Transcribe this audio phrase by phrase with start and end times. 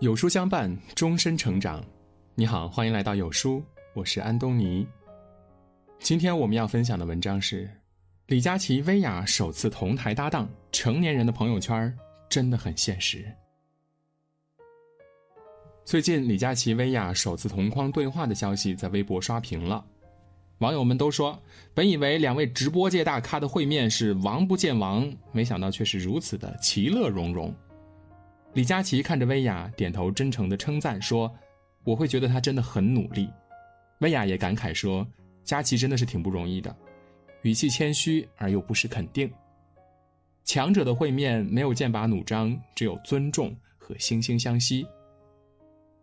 [0.00, 1.82] 有书相伴，终身成长。
[2.34, 3.64] 你好，欢迎来到有书，
[3.94, 4.86] 我是安东尼。
[6.00, 7.66] 今天我们要分享的文章是
[8.26, 11.96] 李佳琦、薇娅首次同台搭档，成年人的朋友圈
[12.28, 13.24] 真的很现实。
[15.82, 19.82] 最近，李佳琦、薇娅首次同框对话的消息在微博刷屏了，
[20.58, 21.42] 网友们都说，
[21.72, 27.54] 本以为两位直播界大咖的会面是王不见王，没想到却是如此的其乐融融。
[28.56, 31.30] 李佳琦看着薇娅，点头，真诚的称赞说
[31.84, 33.28] ：“我会觉得他真的很努力。”
[34.00, 35.06] 薇娅也感慨说
[35.44, 36.74] ：“佳琦真的是挺不容易的。”
[37.44, 39.30] 语气谦虚而又不失肯定。
[40.42, 44.86] 强者的会面没有剑拔弩张，只有尊重和惺惺相惜。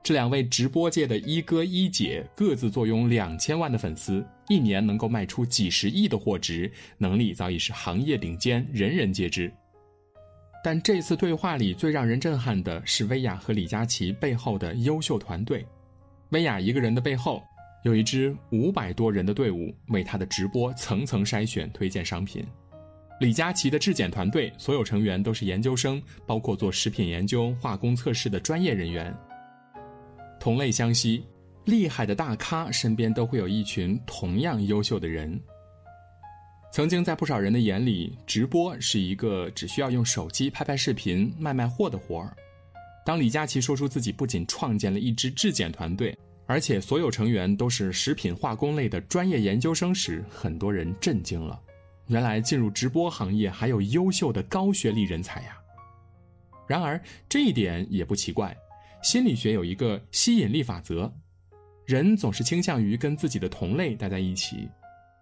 [0.03, 9.51] 这两位直播界的一哥一姐各自坐拥两千万的粉丝，一年能够卖出几十亿的货值，能力早已是行业顶尖，人人皆知。
[10.63, 15.65] 但这次对话里最让人震撼的是薇娅和李佳琦背后的优秀团队。
[16.29, 17.43] 薇娅一个人的背后，
[17.83, 22.47] 有一支五百多人的队伍为她的直播层层筛选推荐商品。
[23.19, 29.13] 李佳琦的质检团队所有成员都是研究生，包括做食品研究、化工测试的专业人员。
[30.39, 31.23] 同类相吸，
[31.65, 35.39] 厉害的大咖身边都会有一群同样优秀的人。
[36.73, 42.35] 曾经在不少人的眼里，直播是一个只需要用手机拍拍视频、卖卖货的活儿。
[43.05, 51.61] 当李佳琦说出自己不仅创建了一支质检团队，而且所有成员都是食品化工类的专业研究生时，很多人震惊了。
[52.07, 55.55] 原来进入直播行业还有优秀的高学历人才呀！
[56.65, 56.99] 然而
[57.29, 58.57] 这一点也不奇怪，
[59.03, 61.13] 心理学有一个吸引力法则，
[61.85, 64.67] 人总是倾向于跟自己的同类待在一起。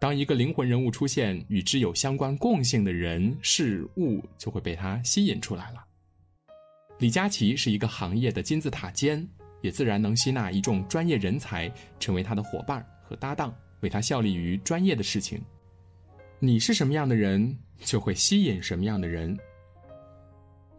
[0.01, 5.85] 当一个灵魂人物出现，与之有相关共性的人事物就会被他吸引出来了。
[6.97, 9.23] 李佳琦是一个行业的金字塔尖，
[9.61, 15.39] 也自然能吸纳一众专业人才成为他的伙伴和搭档，为他效力于专业的事情。
[16.39, 19.37] 你是什么样的人，就会吸引什么样的人。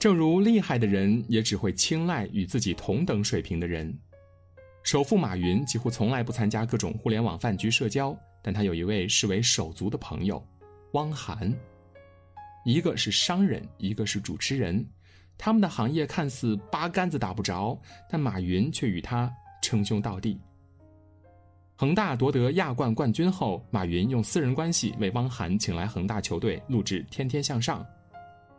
[0.01, 3.97] 正如厉害的人也只会青睐与自己同等水平的人。
[4.83, 8.17] 首富马云几乎从来不参加各种互联网饭局社交。
[8.45, 10.45] 但他有一位视为手足的朋友，
[10.95, 11.55] 汪涵。
[12.65, 14.85] 一个是商人，一个是主持人，
[15.39, 19.33] 他们的行业看似八竿子打不着，但马云却与他
[19.63, 20.37] 称兄道弟。
[21.77, 27.81] 恒大夺得亚冠冠军后，马云用私人关系为汪涵请来恒大球队录制《天天向上》。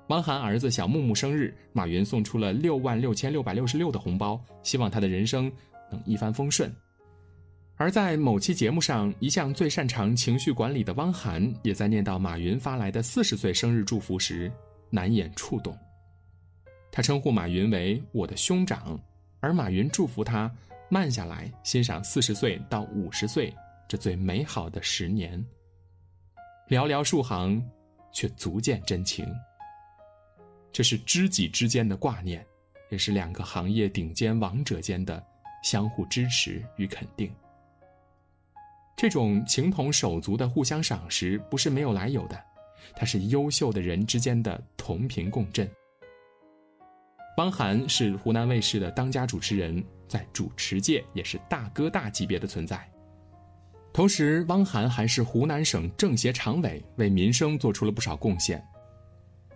[0.08, 5.52] 汪涵儿子小木木生日，马云送出了六万六千六百六十六的红包，希望他的人生
[6.06, 6.74] 一帆风顺。
[7.76, 14.52] 而在某期节目上，一向最擅长情绪管理的汪涵，也在念到马云发来的四十岁生日祝福时，
[14.90, 15.76] 难掩触动。
[16.92, 19.00] 他称呼马云为“我的兄长”，
[19.42, 20.50] 而马云祝福他
[20.88, 23.52] 慢下来，欣赏四十岁到五十岁
[23.88, 25.44] 这最美好的十年。
[26.70, 27.62] 寥寥数行，
[28.14, 29.26] 却足见真情。
[30.72, 32.46] 这是知己之间的挂念，
[32.92, 35.22] 也是两个行业顶尖王者间的
[35.64, 37.34] 相互支持与肯定。
[38.96, 42.40] 这种情同手足的互相赏识，不是没有来由的，
[42.96, 45.68] 它是优秀的人之间的同频共振。
[47.38, 52.88] 汪涵是湖南卫视的当家主持人，在主持界也是大哥大级别的存在。
[53.92, 58.64] 同时，汪涵还是湖南省政协常委，为民生做出了不少贡献。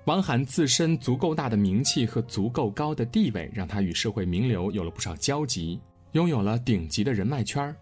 [0.06, 5.79] 汪涵自身足够大的名气和足够高的地位，让他与社会名流有了不少交集，
[6.13, 7.75] 拥有了顶级的人脉圈儿。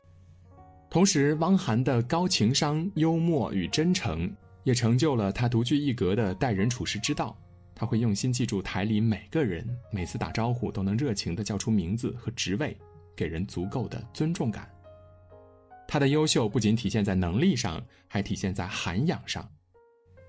[0.90, 7.36] 同时，汪涵的高情商、幽默与真诚，也成就了他独具一格的待人处事之道。
[7.74, 12.78] 他会用心记住台里每个人，每次打招呼都能热情地叫出名字和职位，
[13.16, 14.70] 给人足够的尊重感。
[15.86, 19.46] 他的优秀不仅体现在能力上，还体现在涵养上。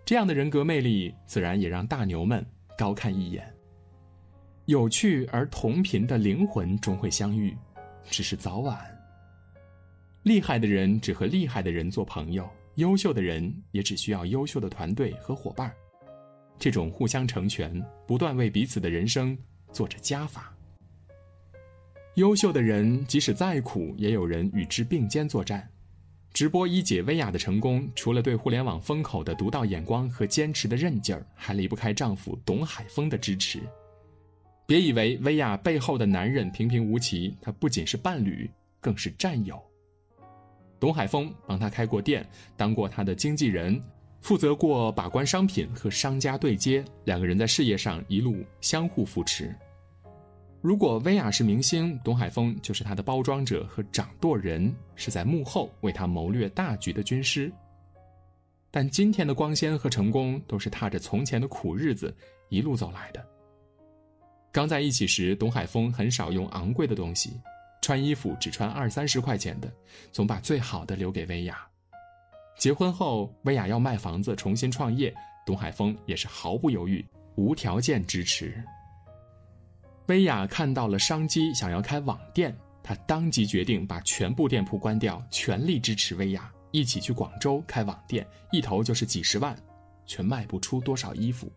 [0.05, 2.45] 这样的人格魅力，自然也让大牛们
[2.77, 3.53] 高看一眼。
[4.65, 7.57] 有趣而同频的灵魂终会相遇，
[8.10, 8.78] 只是早晚。
[10.22, 15.72] 厉害的人只和厉害的人做朋友，优秀的人也只需要优秀的团队和伙伴
[16.58, 19.36] 这种互相成全，不断为彼此的人生
[19.72, 20.53] 做着加法。
[22.14, 25.68] 优秀的人即使再苦，也有人与之并肩作战。
[26.32, 33.60] 直播一姐薇娅的成功，除了对互联网风口的独到眼光和坚持的韧劲儿，还离不开丈夫董海峰的支持。
[34.66, 39.63] 别以为薇娅背后的男人平平无奇，他不仅是伴侣，更是战友。
[40.80, 43.80] 董海峰帮他开过店，当过他的经纪人，
[44.21, 46.84] 负责过把关商品和商家对接。
[47.04, 49.54] 两个人在事业上一路相互扶持。
[50.60, 57.53] 如果薇娅是明星，董海峰就是她的包装者和掌舵人，是在幕后为她谋略大局的军师。
[58.72, 62.13] 但今天的光鲜和成功，都是踏着从前的苦日子
[62.48, 63.24] 一路走来的。
[64.56, 67.38] 刚在一起时，董海峰很少用昂贵的东西，
[67.82, 69.70] 穿衣服只穿二三十块钱的，
[70.10, 71.58] 总把最好的留给薇娅。
[72.56, 75.14] 结婚后，薇娅要卖房子重新创业，
[75.44, 77.04] 董海峰也是毫不犹豫、
[77.34, 78.64] 无条件支持。
[80.06, 89.54] 薇娅看到了商机，想要开网店，她当即决定把全部店铺关掉，全力支持薇娅一起去广州开网店，一投就是几十万，
[90.06, 91.53] 却卖不出多少衣服。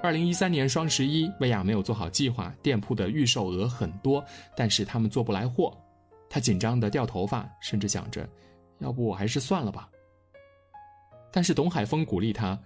[0.00, 4.24] 二零一三年双十一，薇娅没有做好计划，店铺的预售额很多，
[4.56, 5.76] 但是他们做不来货，
[6.30, 8.28] 她紧张的掉头发，甚至想着。
[8.78, 9.90] 要不我还是算了吧。
[11.32, 12.56] 但是董海峰鼓励她：“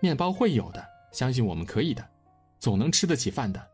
[0.00, 2.06] 面包会有的，相信我们可以的，
[2.58, 3.66] 总能吃得起饭的。”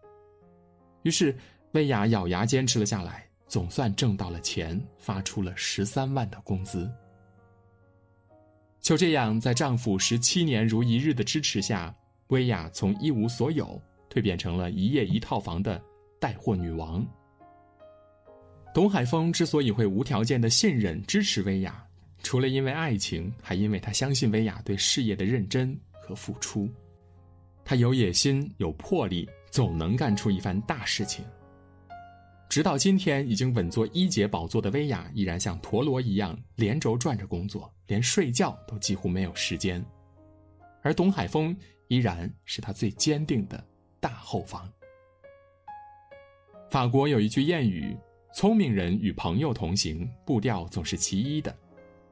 [1.03, 1.37] 于是
[1.73, 6.89] 薇娅咬牙坚持了下来，总算挣到了钱，发出了十三万的工资。
[8.81, 11.93] 就这样，在丈夫十七年如一日的支持下，
[12.29, 13.81] 薇娅从一无所有
[14.11, 15.83] 蜕变成了一夜一套房的
[16.21, 17.07] 带货女王。
[18.75, 21.85] 董海峰之所以会无条件的信任支持薇娅。
[22.23, 26.69] 除了因为爱情，还因为他相信薇娅对事业的认真和付出。
[27.65, 31.25] 他有野心，有魄力，总能干出一番大事情。
[32.49, 39.85] 直到今天，已经稳坐一姐宝座的薇娅，依然像陀螺一样连轴转着工作，连睡觉都几乎没有时间。
[40.83, 41.57] 而董海峰
[41.89, 43.63] 依然是他最坚定的
[44.01, 44.71] 大后方。
[46.71, 47.97] 法国有一句谚语
[48.35, 51.55] ：“聪明人与朋友同行，步调总是其一的。”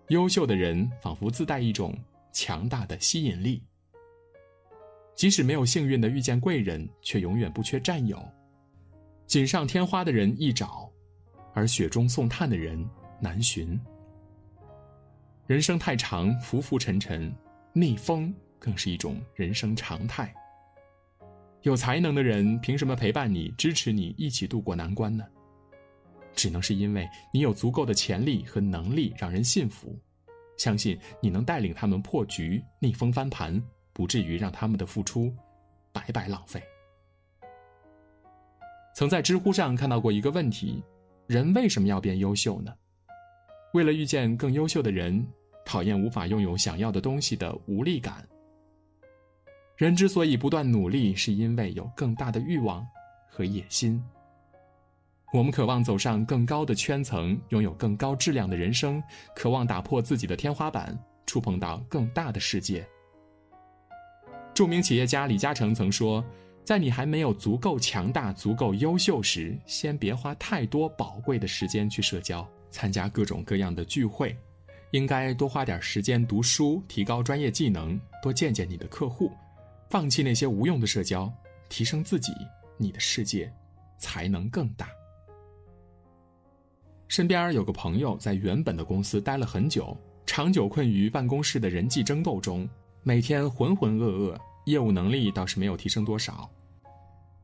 [0.09, 1.93] 优秀的人仿佛自带一种
[2.33, 3.61] 强大的吸引力，
[5.15, 8.25] 即使没有幸运的遇见贵人，却永远不缺战友。
[9.27, 10.89] 锦上添花的人易找，
[11.53, 12.89] 而雪中送炭的人
[13.21, 13.79] 难寻。
[15.49, 17.35] 人生太长，浮浮沉沉，
[17.73, 20.35] 逆风更是一种人生常态。
[21.63, 25.25] 有才能的人凭什么陪伴你、支持你一起度过难关呢？
[26.35, 29.99] 只能是因为你有足够的潜力和能力让人信服，
[30.57, 33.61] 相信你能带领他们破局、逆风翻盘，
[33.93, 35.35] 不至于让他们的付出
[35.93, 36.63] 白白浪费。
[38.95, 40.83] 曾在知乎上看到过一个问题：
[41.27, 42.73] 人为什么要变优秀呢？
[43.73, 45.27] 为了遇见更优秀的人，
[45.65, 48.27] 讨厌无法拥有想要的东西的无力感。
[49.77, 52.87] 人之所以不断努力，是因为有更大的欲望
[53.29, 54.03] 和野心。
[55.35, 59.03] 我们渴望走上更高的圈层，拥有更高质量的人生，
[59.35, 62.87] 渴望打破自己的天花板，触碰到更大的世界。
[64.55, 66.25] 著名企业家李嘉诚曾说
[66.65, 74.35] ：“在你还没有足够强大、足够优秀时，先别花太多宝贵的时间去社交、参加各种各样的聚会，
[74.93, 79.31] 应该多花点时间读书，提高专业技能，多见见你的客户，
[79.97, 81.33] 放弃那些无用的社交，
[81.71, 82.31] 提升自己，
[82.77, 83.51] 你的世界
[83.97, 84.91] 才能更大。”
[87.09, 89.97] 身边有个朋友在原本的公司待了很久，
[90.27, 92.69] 长久困于办公室的人际争斗中，
[93.05, 96.47] 每天浑浑噩噩，业务能力倒是没有提升多少。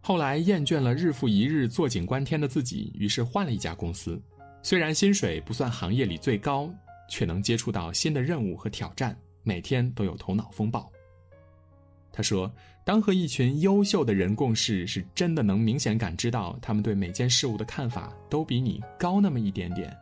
[0.03, 4.21] 后来厌倦了日复一日坐井观天的自己，于是换了一家公司。
[4.63, 6.69] 虽然薪水不算行业里最高，
[7.09, 10.93] 却能接触到新的任务和挑战，每天都有头脑风暴。
[12.13, 12.53] 他说
[12.85, 19.97] ：“当和一群优秀的人共事，是真的能明显感知到他们对每件事物的看法都比你高那么一点点。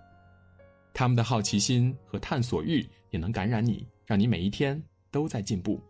[0.92, 5.80] 他们的好奇心和探索欲也能感染你，让你每一天都在进步。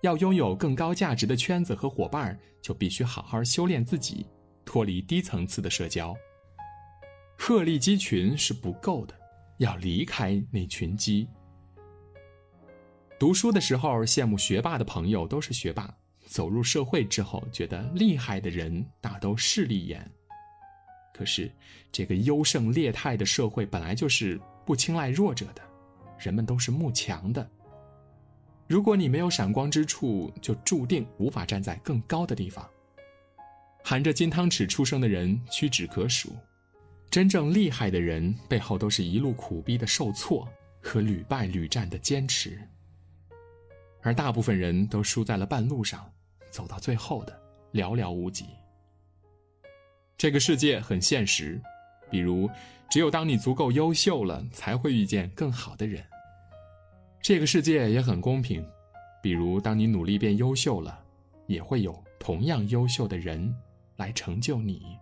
[0.00, 4.26] 要拥有更高价值的圈子和伙伴，就必须好好修炼自己，
[4.64, 6.12] 脱离低层次的社交。
[7.38, 9.14] 鹤立鸡群是不够的，
[9.58, 11.28] 要离开那群鸡。”
[13.22, 15.88] 读书的时候羡慕学霸的朋友都是学霸，
[16.26, 20.04] 走入社会之后觉得厉害的人大都势利眼。
[21.14, 21.48] 可是，
[21.92, 25.62] 这个优胜劣汰的社会本来就是不青睐弱者的，
[26.18, 27.48] 人们都是慕强的。
[28.66, 32.68] 如果你没有闪光之处，就注定无法站在更高的地方。
[33.84, 36.34] 含着金汤匙出生的人屈指可数，
[37.08, 40.48] 真正厉害的人背后都是一路苦逼的受挫
[40.82, 42.60] 和屡败屡战的坚持。
[44.02, 46.10] 而大部分人都输在了半路上，
[46.50, 47.40] 走到最后的
[47.72, 48.46] 寥寥无几。
[50.18, 51.60] 这个世界很现实，
[52.10, 52.48] 比如，
[52.90, 56.04] 只有当你足够优秀了，才会遇见更好的人。
[57.20, 58.64] 这个世界也很公平，
[59.22, 61.02] 比如，当你努力变优秀了，
[61.46, 63.54] 也会有同样优秀的人
[63.96, 64.98] 来成就你。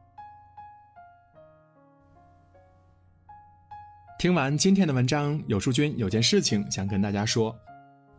[4.18, 7.58] 听完今天的文章，有树君有件事情想跟大家说。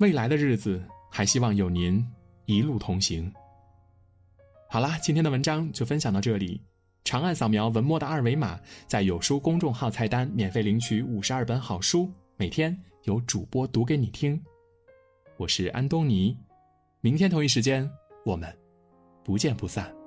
[0.00, 2.02] 未来的日子，还希望有您
[2.46, 3.30] 一路同行。
[4.66, 6.58] 好啦，今天的文章就分享到这里。
[7.04, 14.42] 长按扫描文末的二维码，在有书公众号菜单免费领取五十二本好书，每天有主播读给你听。
[15.36, 16.34] 我是安东尼，
[17.02, 17.86] 明天同一时间
[18.24, 18.50] 我们
[19.22, 19.99] 不见不散。